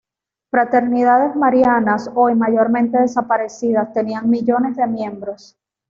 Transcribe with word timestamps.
Fraternidades 0.49 1.35
marianas, 1.35 2.09
hoy 2.15 2.33
mayormente 2.33 2.97
desaparecidas, 2.97 3.93
tenían 3.93 4.31
millones 4.31 4.75
de 4.75 4.87
miembros. 4.87 5.59